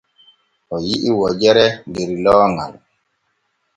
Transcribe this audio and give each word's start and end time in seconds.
O 0.73 0.75
yi’i 0.85 1.11
wojere 1.17 1.65
der 1.93 2.09
looŋal. 2.23 2.73